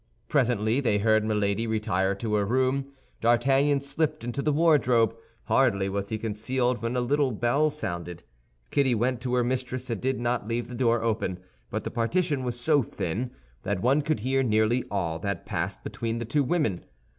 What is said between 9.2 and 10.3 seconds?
to her mistress, and did